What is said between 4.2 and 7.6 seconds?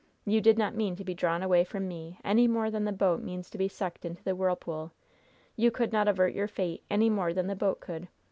the whirlpool! You could not avert your fate any more than the